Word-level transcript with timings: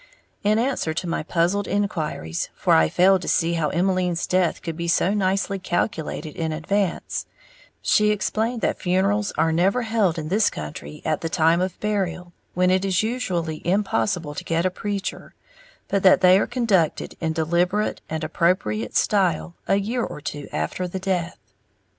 In 0.43 0.57
answer 0.57 0.95
to 0.95 1.05
my 1.07 1.21
puzzled 1.21 1.67
inquiries 1.67 2.49
for 2.55 2.73
I 2.73 2.89
failed 2.89 3.21
to 3.21 3.27
see 3.27 3.53
how 3.53 3.69
Emmeline's 3.69 4.25
death 4.25 4.63
could 4.63 4.75
be 4.75 4.87
so 4.87 5.13
nicely 5.13 5.59
calculated 5.59 6.35
in 6.35 6.51
advance 6.51 7.27
she 7.83 8.09
explained 8.09 8.61
that 8.61 8.81
funerals 8.81 9.31
are 9.37 9.51
never 9.51 9.83
held 9.83 10.17
in 10.17 10.29
this 10.29 10.49
country 10.49 11.03
at 11.05 11.21
the 11.21 11.29
time 11.29 11.61
of 11.61 11.79
burial, 11.79 12.33
when 12.55 12.71
it 12.71 12.83
is 12.83 13.03
usually 13.03 13.61
impossible 13.63 14.33
to 14.33 14.43
get 14.43 14.65
a 14.65 14.71
preacher, 14.71 15.35
but 15.87 16.01
that 16.01 16.21
they 16.21 16.39
are 16.39 16.47
conducted 16.47 17.15
in 17.19 17.31
deliberate 17.31 18.01
and 18.09 18.23
appropriate 18.23 18.95
style 18.95 19.53
a 19.67 19.75
year 19.75 20.03
or 20.03 20.19
two 20.19 20.49
after 20.51 20.87
the 20.87 20.97
death. 20.97 21.37